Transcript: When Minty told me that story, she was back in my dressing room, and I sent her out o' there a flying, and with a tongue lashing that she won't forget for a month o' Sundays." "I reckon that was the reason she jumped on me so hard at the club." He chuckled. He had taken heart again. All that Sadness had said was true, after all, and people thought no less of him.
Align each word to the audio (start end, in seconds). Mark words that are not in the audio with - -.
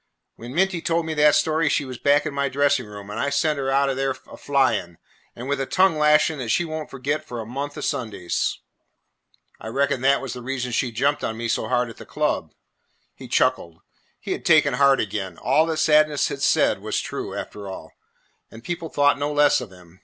When 0.35 0.55
Minty 0.55 0.81
told 0.81 1.05
me 1.05 1.13
that 1.13 1.35
story, 1.35 1.69
she 1.69 1.85
was 1.85 1.99
back 1.99 2.25
in 2.25 2.33
my 2.33 2.49
dressing 2.49 2.87
room, 2.87 3.11
and 3.11 3.19
I 3.19 3.29
sent 3.29 3.59
her 3.59 3.69
out 3.69 3.87
o' 3.87 3.93
there 3.93 4.15
a 4.27 4.35
flying, 4.35 4.97
and 5.35 5.47
with 5.47 5.61
a 5.61 5.67
tongue 5.67 5.95
lashing 5.95 6.39
that 6.39 6.49
she 6.49 6.65
won't 6.65 6.89
forget 6.89 7.23
for 7.23 7.39
a 7.39 7.45
month 7.45 7.77
o' 7.77 7.81
Sundays." 7.81 8.61
"I 9.59 9.67
reckon 9.67 10.01
that 10.01 10.19
was 10.19 10.33
the 10.33 10.41
reason 10.41 10.71
she 10.71 10.91
jumped 10.91 11.23
on 11.23 11.37
me 11.37 11.47
so 11.47 11.67
hard 11.67 11.87
at 11.91 11.97
the 11.97 12.05
club." 12.07 12.55
He 13.13 13.27
chuckled. 13.27 13.77
He 14.19 14.31
had 14.31 14.43
taken 14.43 14.73
heart 14.73 14.99
again. 14.99 15.37
All 15.37 15.67
that 15.67 15.77
Sadness 15.77 16.29
had 16.29 16.41
said 16.41 16.79
was 16.79 16.99
true, 16.99 17.35
after 17.35 17.67
all, 17.69 17.91
and 18.49 18.63
people 18.63 18.89
thought 18.89 19.19
no 19.19 19.31
less 19.31 19.61
of 19.61 19.71
him. 19.71 19.99